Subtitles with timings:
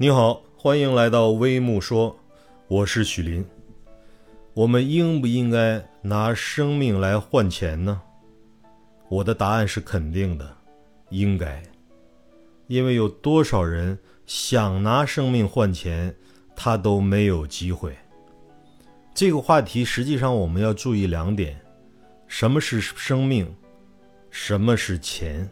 [0.00, 2.16] 你好，欢迎来到微木说，
[2.68, 3.44] 我是许林。
[4.54, 8.00] 我们应不应该拿生命来换钱呢？
[9.08, 10.56] 我的答案是肯定的，
[11.08, 11.60] 应该。
[12.68, 16.14] 因为有多少人想拿生命换钱，
[16.54, 17.92] 他都没有机会。
[19.12, 21.60] 这个话题实际上我们要注意两点：
[22.28, 23.52] 什么是生命？
[24.30, 25.50] 什么是钱？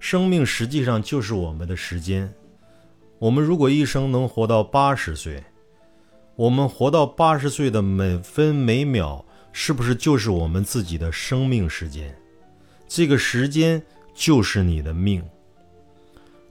[0.00, 2.32] 生命实际上就是我们的时间。
[3.24, 5.42] 我们如果一生能活到八十岁，
[6.36, 12.14] 我们活到八十岁的每分每秒，是不是就是我们自己的生命时间？
[12.86, 13.82] 这个时间
[14.14, 15.24] 就是你的命。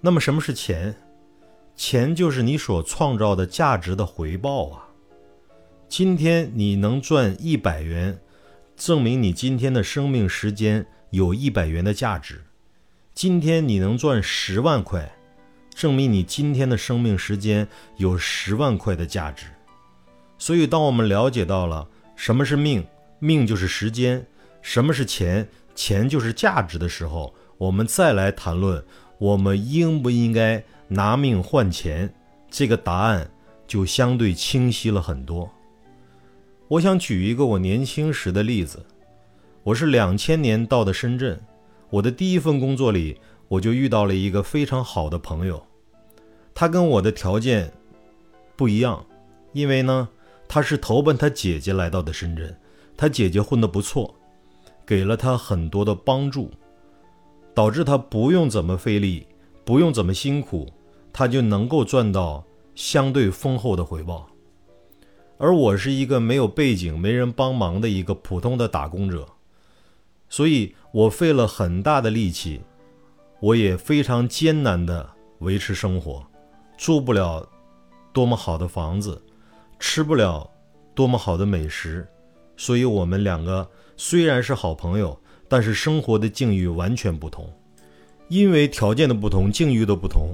[0.02, 0.96] 那么什么是钱？
[1.76, 4.88] 钱就是你所创造的价值的回报啊！
[5.88, 8.20] 今天你能赚一百元，
[8.76, 12.42] 证明你今天的生命时间有一百元的价值。
[13.14, 15.16] 今天你能赚十万块。
[15.74, 19.48] 证明你今天的生命时间有十万块的价值，
[20.38, 22.86] 所以当我们了解到了什么是命，
[23.20, 24.26] 命就是时间，
[24.62, 28.84] 什么是钱，钱就是价值的时候，我们再来谈论
[29.18, 32.14] 我们应不应该拿命换钱，
[32.50, 33.30] 这个答案
[33.68, 35.52] 就相对清晰了很多。
[36.68, 38.86] 我想举一个我年轻时的例子，
[39.64, 41.42] 我是两千年到的深圳，
[41.90, 43.20] 我的第一份工作里。
[43.54, 45.64] 我就遇到了一个非常好的朋友，
[46.56, 47.72] 他跟我的条件
[48.56, 49.06] 不一样，
[49.52, 50.10] 因为呢，
[50.48, 52.56] 他是投奔他姐姐来到的深圳，
[52.98, 54.16] 他姐姐混得不错，
[54.88, 56.50] 给了他很多的帮助，
[57.54, 59.28] 导致他不用怎么费力，
[59.64, 60.68] 不用怎么辛苦，
[61.12, 64.28] 他就能够赚到相对丰厚的回报。
[65.38, 69.28] 而我是一个没有背景、没人帮忙的一个普通的打工者，
[70.28, 72.62] 所以我费了很大的力气。
[73.44, 75.06] 我也非常艰难地
[75.40, 76.26] 维持生活，
[76.78, 77.46] 住不了
[78.14, 79.22] 多么好的房子，
[79.78, 80.50] 吃不了
[80.96, 82.08] 多么好的美食，
[82.56, 87.52] 所以我们两个虽然是好朋友，但是生活的境遇完全不同。
[88.30, 90.34] 因为条件的不同，境遇的不同，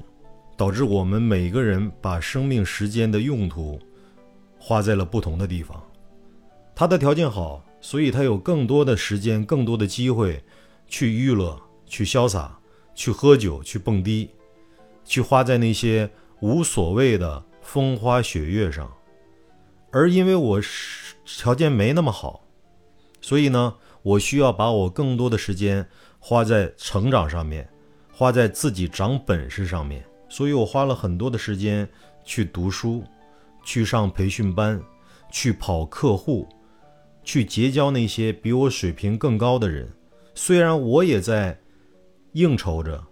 [0.55, 3.79] 导致我们每个人把生命时间的用途
[4.59, 5.83] 花在了不同的地方。
[6.75, 10.43] 他的条件好，所以他有更多的时间，更多的机会
[10.87, 12.58] 去娱乐，去潇洒。
[12.93, 14.31] 去喝酒，去蹦迪，
[15.05, 16.09] 去花在那些
[16.41, 18.91] 无所谓的风花雪月上，
[19.91, 22.43] 而因为我是条件没那么好，
[23.21, 25.87] 所以呢，我需要把我更多的时间
[26.19, 27.69] 花在成长上面，
[28.11, 31.87] 花在自己长本事上面，所以我花了很多的时间
[32.23, 33.03] 去读书，
[33.63, 34.81] 去上培训班，
[35.31, 36.47] 去跑客户，
[37.23, 39.91] 去结交那些比我水平更高的人，
[40.35, 41.59] 虽然我也在。
[42.33, 43.03] 应酬着，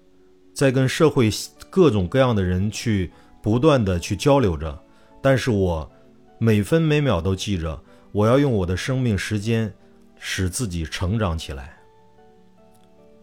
[0.53, 1.29] 在跟社会
[1.69, 3.11] 各种各样的人去
[3.41, 4.83] 不断的去交流着，
[5.21, 5.89] 但是我
[6.37, 9.73] 每分每秒都记着，我要用我的生命时间
[10.19, 11.77] 使自己成长起来。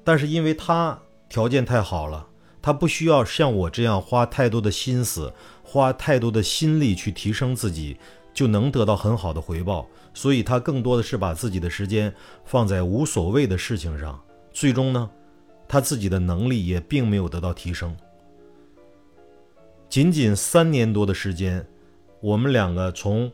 [0.03, 2.26] 但是因为他条件太好了，
[2.61, 5.32] 他不需要像我这样花太多的心思，
[5.62, 7.97] 花太多的心力去提升自己，
[8.32, 12.12] 就能得到很好的回报，所以他更多的是把自己的时间
[12.44, 14.21] 放在无所谓的事情上，
[14.53, 15.11] 最终呢。
[15.74, 17.96] 他自己的能力也并没有得到提升。
[19.88, 21.66] 仅仅三年多的时间，
[22.20, 23.32] 我们两个从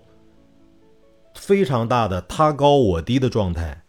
[1.35, 3.83] 非常大的他高我低的状态，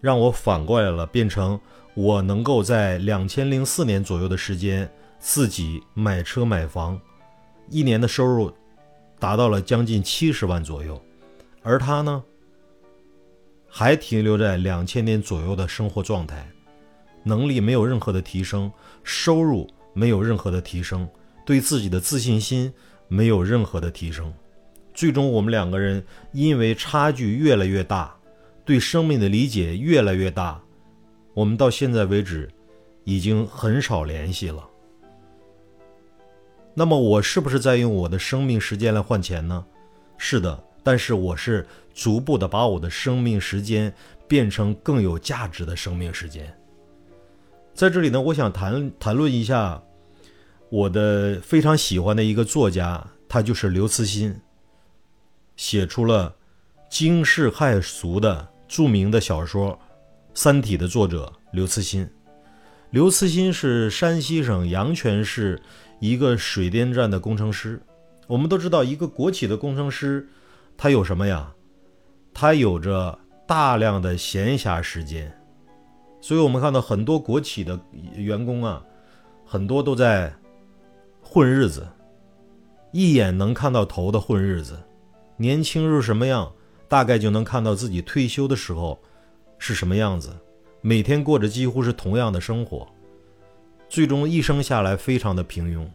[0.00, 1.60] 让我反过来了，变成
[1.92, 6.98] 我能够在两千零四年左右的时间自己买车买房，
[7.68, 8.50] 一年的收入
[9.18, 10.98] 达到了将近七十万左右，
[11.62, 12.24] 而他呢，
[13.68, 16.50] 还停留在两千年左右的生活状态。
[17.22, 18.70] 能力没有任何的提升，
[19.04, 21.08] 收入没有任何的提升，
[21.44, 22.72] 对自己的自信心
[23.08, 24.32] 没有任何的提升，
[24.94, 28.14] 最终我们两个人因为差距越来越大，
[28.64, 30.60] 对生命的理解越来越大，
[31.34, 32.48] 我们到现在为止
[33.04, 34.66] 已经很少联系了。
[36.72, 39.64] 那么我是不是在用我的生命时间来换钱呢？
[40.16, 43.92] 是的，但是我是逐步的把我的生命时间
[44.28, 46.56] 变成更有价值的生命时间。
[47.74, 49.82] 在这里呢，我想谈谈论一下
[50.68, 54.38] 我的非常喜欢的一个作家，他就是刘慈欣，
[55.56, 56.34] 写出了
[56.90, 59.72] 惊世骇俗的著名的小说
[60.34, 62.08] 《三体》的作者刘慈欣。
[62.90, 65.62] 刘慈欣是山西省阳泉市
[66.00, 67.80] 一个水电站的工程师。
[68.26, 70.28] 我们都知道，一个国企的工程师，
[70.76, 71.52] 他有什么呀？
[72.34, 75.39] 他有着大量的闲暇时间。
[76.20, 77.78] 所以我们看到很多国企的
[78.14, 78.82] 员工啊，
[79.44, 80.32] 很多都在
[81.22, 81.88] 混日子，
[82.92, 84.78] 一眼能看到头的混日子。
[85.36, 86.52] 年轻时候什么样，
[86.86, 88.98] 大概就能看到自己退休的时候
[89.58, 90.30] 是什么样子。
[90.82, 92.86] 每天过着几乎是同样的生活，
[93.88, 95.86] 最终一生下来非常的平庸。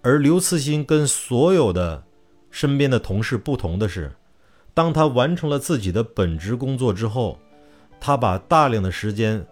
[0.00, 2.04] 而刘慈欣跟所有的
[2.50, 4.12] 身边的同事不同的是，
[4.74, 7.38] 当他完成了自己的本职工作之后，
[8.04, 9.46] 他把大量的时间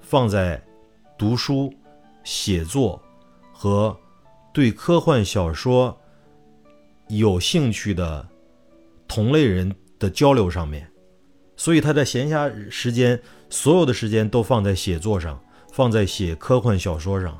[0.00, 0.60] 放在
[1.16, 1.72] 读书、
[2.24, 3.00] 写作
[3.52, 3.96] 和
[4.52, 5.96] 对科幻小说
[7.06, 8.28] 有兴趣的
[9.06, 10.90] 同类人的交流上面，
[11.56, 13.16] 所以他在闲暇时间
[13.48, 15.40] 所有的时间都放在写作上，
[15.70, 17.38] 放在写科幻小说上。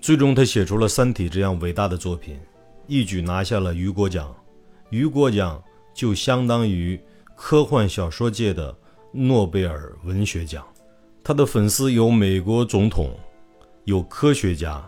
[0.00, 2.40] 最终，他写出了《三体》这样伟大的作品，
[2.86, 4.34] 一举拿下了雨果奖。
[4.88, 5.62] 雨果奖
[5.92, 6.98] 就相当于
[7.34, 8.74] 科幻小说界的
[9.16, 10.64] 诺贝尔文学奖。
[11.24, 13.10] 他的粉丝有美国总统，
[13.84, 14.84] 有科学家，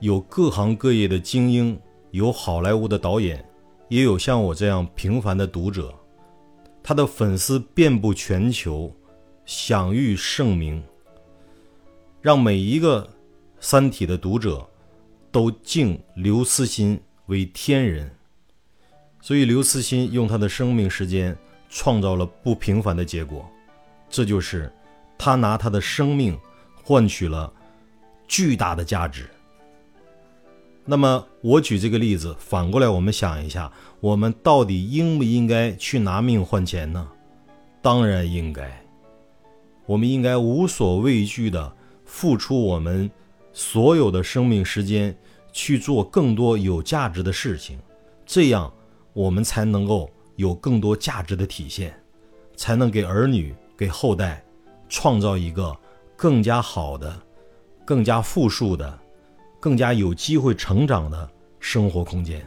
[0.00, 1.80] 有各行各业的精英，
[2.10, 3.44] 有好莱坞的导演，
[3.88, 5.94] 也有像我这样平凡的读者。
[6.82, 8.94] 他的粉丝遍布全球，
[9.46, 10.82] 享誉盛名，
[12.20, 13.08] 让每一个。
[13.66, 14.68] 《三体》的读者
[15.32, 18.14] 都敬刘慈欣为天人，
[19.22, 21.34] 所以刘慈欣用他的生命时间
[21.68, 23.48] 创造了不平凡的结果，
[24.08, 24.72] 这就是
[25.18, 26.38] 他拿他的生命
[26.82, 27.52] 换取了
[28.26, 29.28] 巨大的价值。
[30.84, 37.08] 那么，我举这个例子，反过来我们想一下，我们到底应不应该去拿命换钱呢？
[37.80, 38.84] 当然应该，
[39.86, 41.74] 我们应该无所畏惧的
[42.04, 43.10] 付出我们。
[43.56, 45.16] 所有的生命时间
[45.52, 47.78] 去做更多有价值的事情，
[48.26, 48.72] 这样
[49.12, 51.94] 我们才能够有更多价值的体现，
[52.56, 54.44] 才能给儿女、给后代
[54.88, 55.76] 创造一个
[56.16, 57.14] 更加好的、
[57.84, 58.98] 更加富庶的、
[59.60, 61.28] 更加有机会成长的
[61.60, 62.44] 生活空间。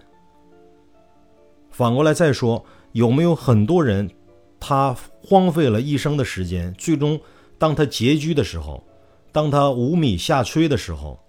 [1.69, 4.09] 反过来再说，有没有很多人，
[4.59, 7.19] 他荒废了一生的时间，最终
[7.57, 8.83] 当他拮据的时候？
[9.31, 11.19] 当他无米下炊的时候，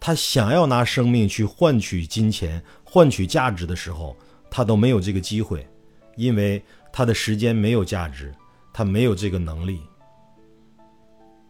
[0.00, 4.16] 他想要拿生命去换取金钱、换取价值的时候，
[4.50, 5.64] 他都没有这个机会，
[6.16, 6.62] 因为
[6.92, 8.34] 他的时间没有价值，
[8.72, 9.80] 他没有这个能力。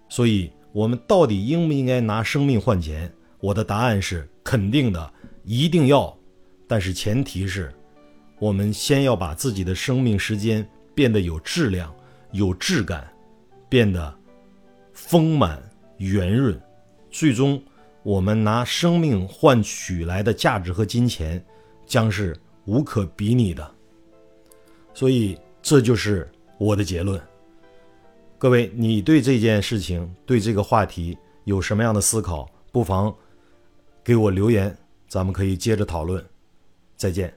[0.09, 3.13] 所以，我们到底应不应该拿生命换钱？
[3.41, 5.13] 我的答案是肯定的，
[5.43, 6.17] 一定要。
[6.67, 7.73] 但是前提是，
[8.39, 11.95] 我们先要把自己的生命时间变得有质量、
[12.33, 13.07] 有质感，
[13.69, 14.15] 变得
[14.93, 15.63] 丰满。
[15.99, 16.61] 圆润，
[17.09, 17.63] 最终
[18.03, 21.43] 我们拿生命换取来的价值和金钱，
[21.87, 23.74] 将是无可比拟的。
[24.95, 27.21] 所以，这就是我的结论。
[28.39, 32.49] 各位，你对这件事情、对这个话题有什么样的思考？
[32.71, 33.15] 不妨
[34.03, 34.77] 给我留言，
[35.09, 36.25] 咱们可以接着讨论。
[36.97, 37.33] 再见。